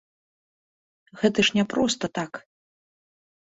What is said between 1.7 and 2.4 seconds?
проста так!